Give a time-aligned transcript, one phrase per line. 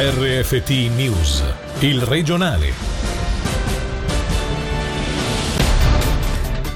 [0.00, 1.42] RFT News,
[1.80, 2.70] il regionale.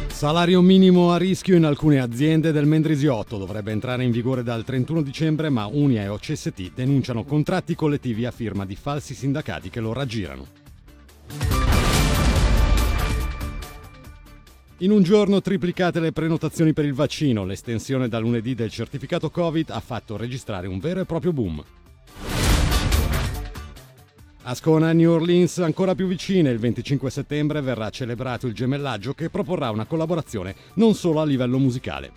[0.08, 5.02] Salario minimo a rischio in alcune aziende del Mendrisiotto dovrebbe entrare in vigore dal 31
[5.02, 9.92] dicembre, ma Unia e OCST denunciano contratti collettivi a firma di falsi sindacati che lo
[9.92, 10.46] raggirano.
[14.78, 19.70] In un giorno triplicate le prenotazioni per il vaccino, l'estensione da lunedì del certificato Covid
[19.70, 21.62] ha fatto registrare un vero e proprio boom.
[24.44, 29.30] Ascona e New Orleans ancora più vicine, il 25 settembre verrà celebrato il gemellaggio che
[29.30, 32.10] proporrà una collaborazione non solo a livello musicale.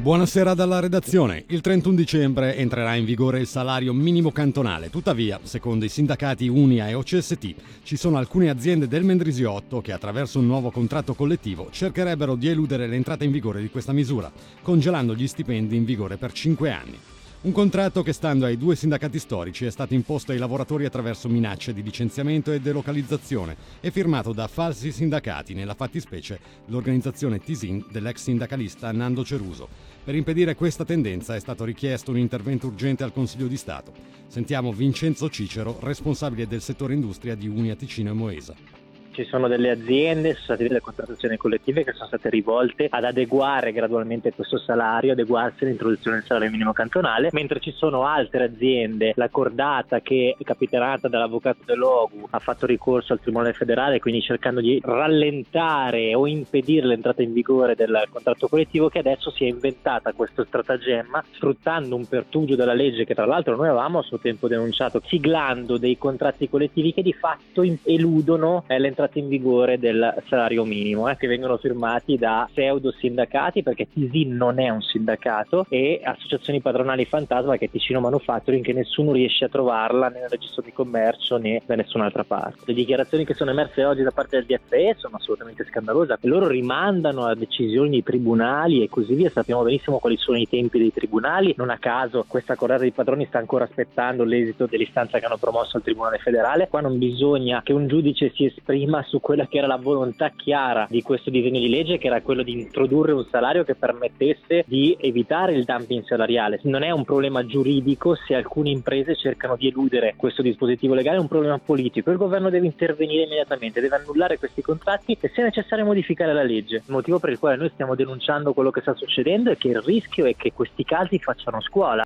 [0.00, 1.44] Buonasera dalla redazione.
[1.48, 4.88] Il 31 dicembre entrerà in vigore il salario minimo cantonale.
[4.88, 10.38] Tuttavia, secondo i sindacati Unia e OCST, ci sono alcune aziende del Mendrisiotto che attraverso
[10.38, 15.26] un nuovo contratto collettivo cercherebbero di eludere l'entrata in vigore di questa misura, congelando gli
[15.26, 16.98] stipendi in vigore per 5 anni.
[17.46, 21.72] Un contratto che, stando ai due sindacati storici, è stato imposto ai lavoratori attraverso minacce
[21.72, 28.90] di licenziamento e delocalizzazione e firmato da falsi sindacati, nella fattispecie l'organizzazione Tisin dell'ex sindacalista
[28.90, 29.68] Nando Ceruso.
[30.02, 33.92] Per impedire questa tendenza è stato richiesto un intervento urgente al Consiglio di Stato.
[34.26, 38.75] Sentiamo Vincenzo Cicero, responsabile del settore industria di Unia Ticino e Moesa
[39.16, 43.72] ci sono delle aziende, sono state delle contrattazioni collettive che sono state rivolte ad adeguare
[43.72, 49.30] gradualmente questo salario, adeguarsi all'introduzione del salario minimo cantonale, mentre ci sono altre aziende, la
[49.30, 54.80] cordata che è capitanata dall'avvocato dell'OGU ha fatto ricorso al Tribunale federale, quindi cercando di
[54.84, 60.44] rallentare o impedire l'entrata in vigore del contratto collettivo, che adesso si è inventata questo
[60.44, 65.00] stratagemma sfruttando un pertugio della legge che tra l'altro noi avevamo a suo tempo denunciato,
[65.06, 70.64] siglando dei contratti collettivi che di fatto eludono eh, l'entrata entrata in vigore del salario
[70.64, 76.00] minimo, eh, che vengono firmati da pseudo sindacati, perché TISIN non è un sindacato, e
[76.02, 80.62] associazioni padronali fantasma che è Ticino Manufacturing, che nessuno riesce a trovarla né nel registro
[80.62, 82.60] di commercio né da nessun'altra parte.
[82.64, 87.24] Le dichiarazioni che sono emerse oggi da parte del DFE sono assolutamente scandalose, loro rimandano
[87.24, 91.54] a decisioni di tribunali e così via, sappiamo benissimo quali sono i tempi dei tribunali,
[91.56, 95.76] non a caso questa corretta dei padroni sta ancora aspettando l'esito dell'istanza che hanno promosso
[95.76, 99.58] al Tribunale federale, qua non bisogna che un giudice si esprima ma su quella che
[99.58, 103.26] era la volontà chiara di questo disegno di legge, che era quello di introdurre un
[103.30, 106.60] salario che permettesse di evitare il dumping salariale.
[106.62, 111.20] Non è un problema giuridico se alcune imprese cercano di eludere questo dispositivo legale, è
[111.20, 112.10] un problema politico.
[112.10, 116.76] Il governo deve intervenire immediatamente, deve annullare questi contratti e se necessario modificare la legge.
[116.76, 119.82] Il motivo per il quale noi stiamo denunciando quello che sta succedendo è che il
[119.82, 122.02] rischio è che questi casi facciano scuola.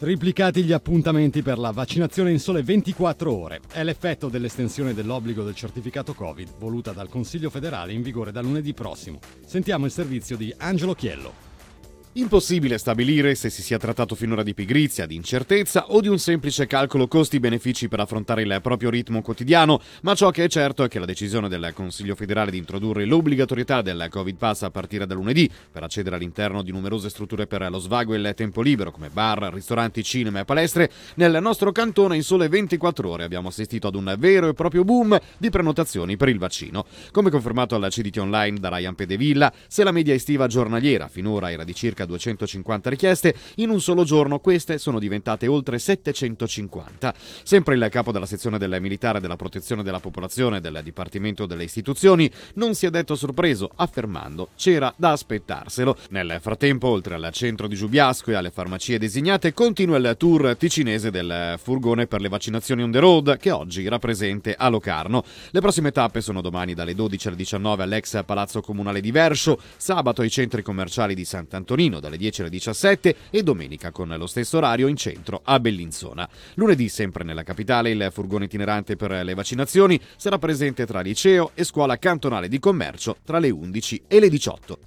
[0.00, 3.60] Triplicati gli appuntamenti per la vaccinazione in sole 24 ore.
[3.70, 8.72] È l'effetto dell'estensione dell'obbligo del certificato Covid voluta dal Consiglio federale in vigore da lunedì
[8.72, 9.18] prossimo.
[9.44, 11.49] Sentiamo il servizio di Angelo Chiello.
[12.14, 16.66] Impossibile stabilire se si sia trattato finora di pigrizia, di incertezza o di un semplice
[16.66, 20.98] calcolo costi-benefici per affrontare il proprio ritmo quotidiano, ma ciò che è certo è che
[20.98, 25.48] la decisione del Consiglio federale di introdurre l'obbligatorietà del Covid Pass a partire da lunedì
[25.70, 29.48] per accedere all'interno di numerose strutture per lo svago e il tempo libero come bar,
[29.52, 34.16] ristoranti, cinema e palestre, nel nostro cantone in sole 24 ore abbiamo assistito ad un
[34.18, 36.86] vero e proprio boom di prenotazioni per il vaccino.
[37.12, 41.62] Come confermato alla CDT Online da Ryan Pedevilla, se la media estiva giornaliera finora era
[41.62, 47.14] di circa circa 250 richieste, in un solo giorno queste sono diventate oltre 750.
[47.42, 52.30] Sempre il capo della sezione del militare della protezione della popolazione del Dipartimento delle Istituzioni
[52.54, 55.96] non si è detto sorpreso, affermando c'era da aspettarselo.
[56.10, 61.10] Nel frattempo, oltre al centro di Giubiasco e alle farmacie designate, continua il tour ticinese
[61.10, 65.24] del furgone per le vaccinazioni on the road che oggi era presente a Locarno.
[65.50, 70.22] Le prossime tappe sono domani dalle 12 alle 19 all'ex Palazzo Comunale di Verscio, sabato
[70.22, 74.58] ai centri commerciali di Sant'Antonino, Torino dalle 10 alle 17 e domenica con lo stesso
[74.58, 76.28] orario in centro a Bellinzona.
[76.54, 81.64] Lunedì, sempre nella capitale, il furgone itinerante per le vaccinazioni sarà presente tra liceo e
[81.64, 84.78] scuola cantonale di commercio tra le 11 e le 18.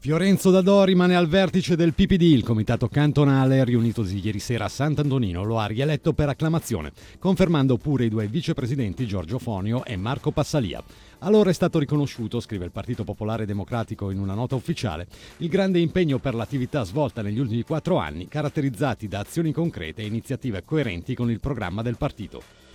[0.00, 5.42] Fiorenzo Dadò rimane al vertice del PPD, il comitato cantonale riunitosi ieri sera a Sant'Antonino
[5.42, 10.82] lo ha rieletto per acclamazione, confermando pure i due vicepresidenti Giorgio Fonio e Marco Passalia.
[11.20, 15.80] Allora è stato riconosciuto, scrive il Partito Popolare Democratico in una nota ufficiale, il grande
[15.80, 21.16] impegno per l'attività svolta negli ultimi quattro anni, caratterizzati da azioni concrete e iniziative coerenti
[21.16, 22.67] con il programma del partito.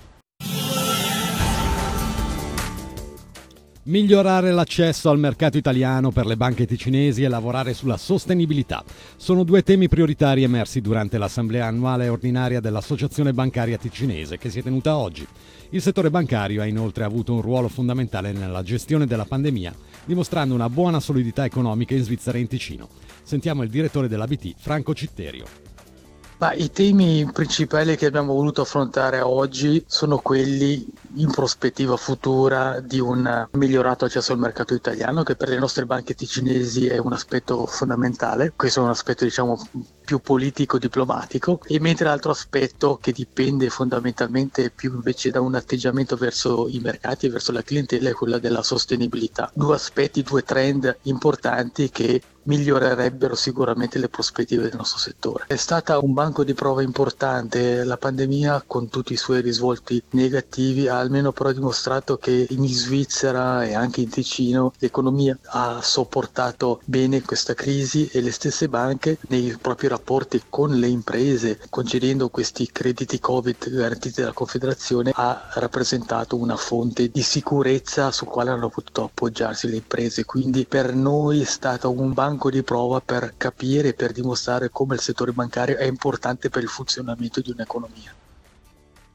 [3.85, 8.81] Migliorare l'accesso al mercato italiano per le banche ticinesi e lavorare sulla sostenibilità
[9.17, 14.63] sono due temi prioritari emersi durante l'assemblea annuale ordinaria dell'Associazione Bancaria Ticinese che si è
[14.63, 15.27] tenuta oggi.
[15.71, 19.75] Il settore bancario ha inoltre avuto un ruolo fondamentale nella gestione della pandemia,
[20.05, 22.87] dimostrando una buona solidità economica in Svizzera e in Ticino.
[23.21, 25.62] Sentiamo il direttore dell'ABT, Franco Citterio.
[26.43, 30.85] Ma I temi principali che abbiamo voluto affrontare oggi sono quelli
[31.15, 36.15] in prospettiva futura di un migliorato accesso al mercato italiano che per le nostre banche
[36.15, 39.57] ticinesi è un aspetto fondamentale, questo è un aspetto diciamo
[40.03, 46.67] più politico-diplomatico e mentre l'altro aspetto che dipende fondamentalmente più invece da un atteggiamento verso
[46.67, 49.49] i mercati e verso la clientela è quella della sostenibilità.
[49.53, 55.45] Due aspetti, due trend importanti che migliorerebbero sicuramente le prospettive del nostro settore.
[55.47, 60.87] È stata un banco di prova importante, la pandemia con tutti i suoi risvolti negativi
[60.87, 67.21] ha almeno però dimostrato che in Svizzera e anche in Ticino l'economia ha sopportato bene
[67.21, 73.19] questa crisi e le stesse banche nei propri rapporti con le imprese, concedendo questi crediti
[73.19, 79.69] Covid garantiti dalla Confederazione, ha rappresentato una fonte di sicurezza su quale hanno potuto appoggiarsi
[79.69, 80.25] le imprese.
[80.25, 85.01] Quindi per noi è stato un banco di prova per capire per dimostrare come il
[85.01, 88.13] settore bancario è importante per il funzionamento di un'economia.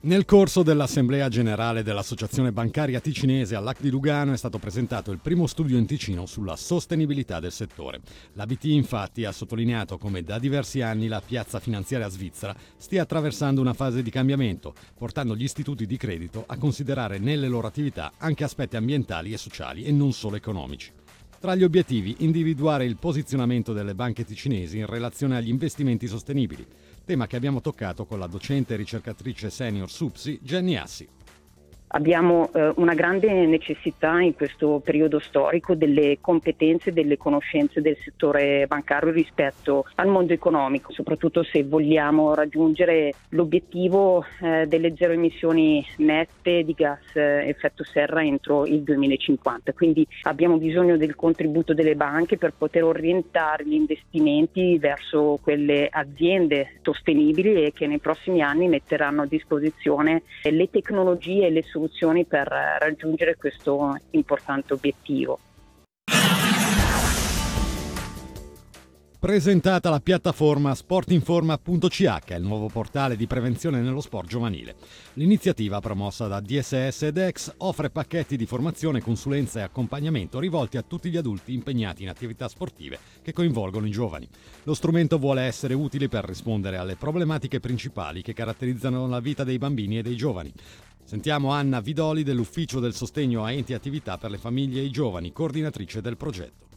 [0.00, 5.49] Nel corso dell'Assemblea Generale dell'Associazione Bancaria Ticinese all'AC di Lugano è stato presentato il primo
[5.49, 8.00] studio in Ticino sulla sostenibilità del settore.
[8.35, 13.75] L'ABT infatti ha sottolineato come da diversi anni la piazza finanziaria svizzera stia attraversando una
[13.75, 18.77] fase di cambiamento, portando gli istituti di credito a considerare nelle loro attività anche aspetti
[18.77, 20.93] ambientali e sociali e non solo economici.
[21.41, 26.67] Tra gli obiettivi, individuare il posizionamento delle banche ticinesi in relazione agli investimenti sostenibili,
[27.09, 31.09] tema che abbiamo toccato con la docente e ricercatrice senior SUPSI Jenny Assi.
[31.88, 37.96] Abbiamo eh, una grande necessità in questo periodo storico delle competenze e delle conoscenze del
[38.02, 45.85] settore bancario rispetto al mondo economico, soprattutto se vogliamo raggiungere l'obiettivo eh, delle zero emissioni
[45.99, 49.73] nette di gas eh, effetto serra entro il 2050.
[49.73, 56.81] Quindi abbiamo bisogno del contributo delle banche per poter orientare gli investimenti verso quelle aziende
[56.82, 62.25] sostenibili e che nei prossimi anni metteranno a disposizione le tecnologie e le soluzioni soluzioni
[62.25, 65.39] per raggiungere questo importante obiettivo.
[69.21, 74.77] Presentata la piattaforma sportinforma.ch, il nuovo portale di prevenzione nello sport giovanile.
[75.15, 80.83] L'iniziativa promossa da DSS ed EX offre pacchetti di formazione, consulenza e accompagnamento rivolti a
[80.83, 84.29] tutti gli adulti impegnati in attività sportive che coinvolgono i giovani.
[84.63, 89.59] Lo strumento vuole essere utile per rispondere alle problematiche principali che caratterizzano la vita dei
[89.59, 90.53] bambini e dei giovani.
[91.09, 94.91] Sentiamo Anna Vidoli dell'Ufficio del Sostegno a Enti e Attività per le Famiglie e i
[94.91, 96.68] Giovani, coordinatrice del progetto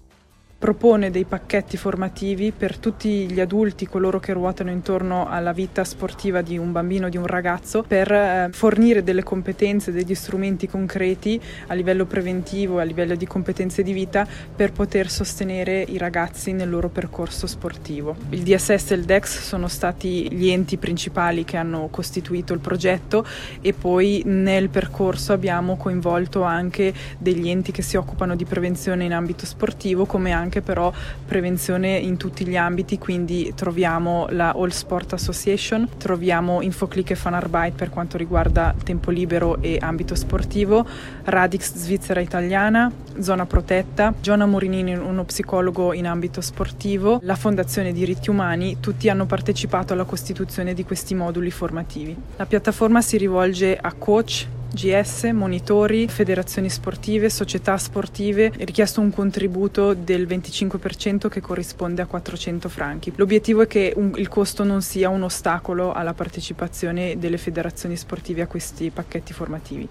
[0.61, 6.41] propone dei pacchetti formativi per tutti gli adulti, coloro che ruotano intorno alla vita sportiva
[6.41, 11.41] di un bambino o di un ragazzo, per eh, fornire delle competenze, degli strumenti concreti
[11.65, 16.69] a livello preventivo a livello di competenze di vita per poter sostenere i ragazzi nel
[16.69, 18.15] loro percorso sportivo.
[18.29, 23.25] Il DSS e il DEX sono stati gli enti principali che hanno costituito il progetto
[23.61, 29.13] e poi nel percorso abbiamo coinvolto anche degli enti che si occupano di prevenzione in
[29.13, 30.92] ambito sportivo come anche anche però
[31.25, 37.71] prevenzione in tutti gli ambiti, quindi troviamo la All Sport Association, troviamo Infoclick e Fanarbite
[37.77, 40.86] per quanto riguarda tempo libero e ambito sportivo,
[41.24, 48.30] Radix Svizzera Italiana, Zona Protetta, Giona Morinini, uno psicologo in ambito sportivo, la Fondazione Diritti
[48.30, 52.14] Umani, tutti hanno partecipato alla costituzione di questi moduli formativi.
[52.35, 59.11] La piattaforma si rivolge a coach, GS, monitori, federazioni sportive, società sportive, è richiesto un
[59.11, 63.11] contributo del 25% che corrisponde a 400 franchi.
[63.16, 68.42] L'obiettivo è che un, il costo non sia un ostacolo alla partecipazione delle federazioni sportive
[68.44, 69.87] a questi pacchetti formativi.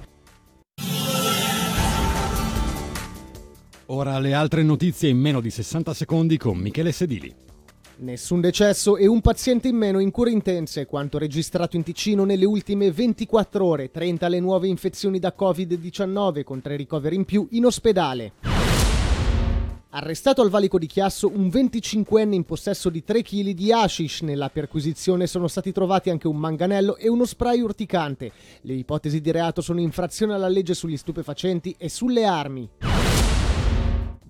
[3.86, 7.48] Ora le altre notizie in meno di 60 secondi con Michele Sedili.
[8.00, 12.46] Nessun decesso e un paziente in meno in cure intense, quanto registrato in Ticino nelle
[12.46, 17.66] ultime 24 ore, 30 le nuove infezioni da Covid-19 con tre ricoveri in più in
[17.66, 18.32] ospedale.
[19.90, 24.22] Arrestato al valico di Chiasso un 25enne in possesso di 3 kg di hashish.
[24.22, 28.32] Nella perquisizione sono stati trovati anche un manganello e uno spray urticante.
[28.62, 32.70] Le ipotesi di reato sono infrazione alla legge sugli stupefacenti e sulle armi.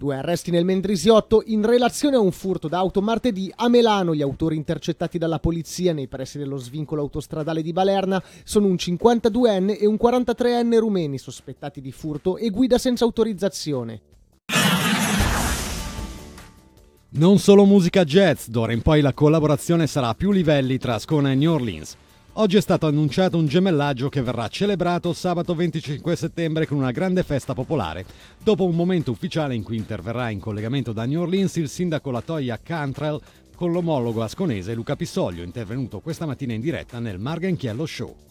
[0.00, 4.14] Due arresti nel Mendrisiotto in relazione a un furto d'auto martedì a Melano.
[4.14, 9.78] Gli autori intercettati dalla polizia nei pressi dello svincolo autostradale di Balerna sono un 52enne
[9.78, 14.00] e un 43enne rumeni sospettati di furto e guida senza autorizzazione.
[17.10, 21.30] Non solo musica jazz, d'ora in poi la collaborazione sarà a più livelli tra Ascona
[21.30, 21.96] e New Orleans.
[22.40, 27.22] Oggi è stato annunciato un gemellaggio che verrà celebrato sabato 25 settembre con una grande
[27.22, 28.06] festa popolare,
[28.42, 32.58] dopo un momento ufficiale in cui interverrà in collegamento da New Orleans il sindaco Latoya
[32.62, 33.20] Cantrell
[33.54, 38.29] con l'omologo asconese Luca Pissoglio, intervenuto questa mattina in diretta nel Margenchiello Show.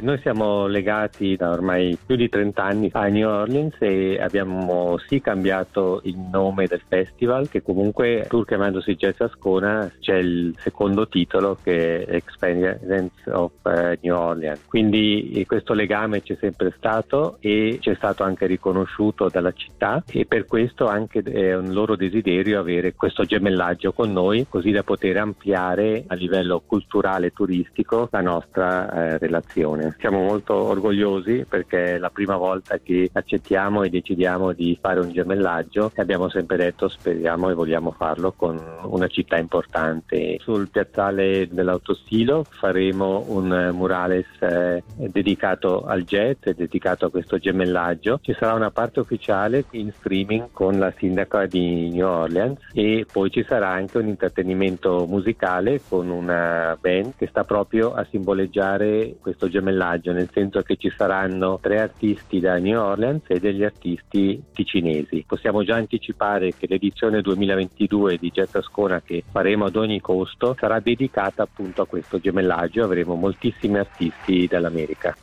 [0.00, 5.20] Noi siamo legati da ormai più di 30 anni a New Orleans e abbiamo sì
[5.20, 11.58] cambiato il nome del festival, che comunque pur chiamandosi Jazz Ascona c'è il secondo titolo
[11.60, 14.66] che è Experience of eh, New Orleans.
[14.66, 20.26] Quindi eh, questo legame c'è sempre stato e c'è stato anche riconosciuto dalla città e
[20.26, 25.16] per questo anche è un loro desiderio avere questo gemellaggio con noi così da poter
[25.16, 29.87] ampliare a livello culturale e turistico la nostra eh, relazione.
[29.98, 35.10] Siamo molto orgogliosi perché è la prima volta che accettiamo e decidiamo di fare un
[35.12, 40.36] gemellaggio e abbiamo sempre detto speriamo e vogliamo farlo con una città importante.
[40.40, 48.18] Sul piazzale dell'autostilo faremo un murales eh, dedicato al e dedicato a questo gemellaggio.
[48.22, 53.30] Ci sarà una parte ufficiale in streaming con la sindaca di New Orleans e poi
[53.30, 59.48] ci sarà anche un intrattenimento musicale con una band che sta proprio a simboleggiare questo
[59.48, 64.42] gemellaggio gemellaggio, nel senso che ci saranno tre artisti da New Orleans e degli artisti
[64.52, 65.24] ticinesi.
[65.26, 70.80] Possiamo già anticipare che l'edizione 2022 di Jazz Ascona che faremo ad ogni costo sarà
[70.80, 75.14] dedicata appunto a questo gemellaggio, avremo moltissimi artisti dall'America.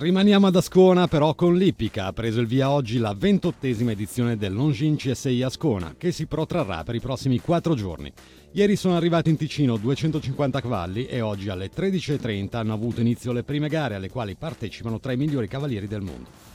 [0.00, 4.54] Rimaniamo ad Ascona però con l'Ippica, ha preso il via oggi la ventottesima edizione del
[4.54, 8.12] Longin CSI Ascona, che si protrarrà per i prossimi quattro giorni.
[8.52, 13.42] Ieri sono arrivati in Ticino 250 cavalli e oggi alle 13.30 hanno avuto inizio le
[13.42, 16.47] prime gare alle quali partecipano tra i migliori cavalieri del mondo.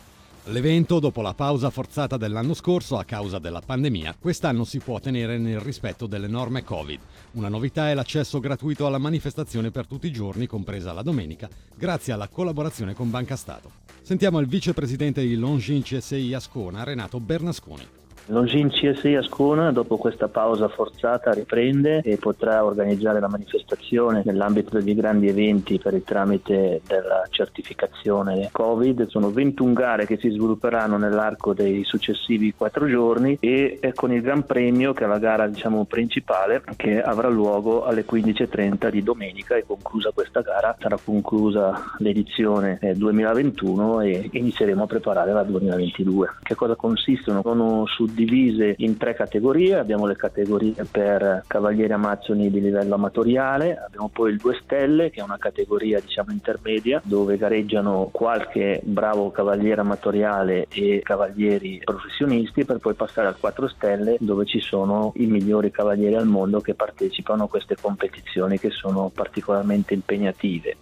[0.47, 5.37] L'evento, dopo la pausa forzata dell'anno scorso a causa della pandemia, quest'anno si può tenere
[5.37, 6.99] nel rispetto delle norme Covid.
[7.31, 11.47] Una novità è l'accesso gratuito alla manifestazione per tutti i giorni, compresa la domenica,
[11.77, 13.71] grazie alla collaborazione con Banca Stato.
[14.01, 18.02] Sentiamo il vicepresidente di Longin CSI Ascona, Renato Bernasconi.
[18.27, 24.95] Longin CSI Ascona dopo questa pausa forzata riprende e potrà organizzare la manifestazione nell'ambito degli
[24.95, 29.07] grandi eventi per il tramite della certificazione Covid.
[29.07, 34.45] Sono 21 gare che si svilupperanno nell'arco dei successivi quattro giorni e con il Gran
[34.45, 39.65] Premio che è la gara diciamo, principale che avrà luogo alle 15.30 di domenica e
[39.65, 46.37] conclusa questa gara sarà conclusa l'edizione 2021 e inizieremo a preparare la 2022.
[46.41, 47.41] Che cosa consistono?
[47.41, 53.75] Sono su suddivise in tre categorie, abbiamo le categorie per cavalieri amazzoni di livello amatoriale,
[53.77, 59.31] abbiamo poi il 2 stelle che è una categoria diciamo intermedia dove gareggiano qualche bravo
[59.31, 65.25] cavaliere amatoriale e cavalieri professionisti per poi passare al 4 stelle dove ci sono i
[65.25, 70.75] migliori cavalieri al mondo che partecipano a queste competizioni che sono particolarmente impegnative.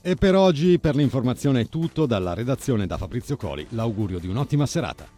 [0.00, 4.64] E per oggi, per l'informazione è tutto, dalla redazione da Fabrizio Coli, l'augurio di un'ottima
[4.64, 5.17] serata